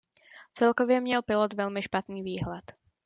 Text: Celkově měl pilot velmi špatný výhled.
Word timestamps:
Celkově 0.53 1.01
měl 1.01 1.21
pilot 1.21 1.53
velmi 1.53 1.81
špatný 1.81 2.23
výhled. 2.23 2.71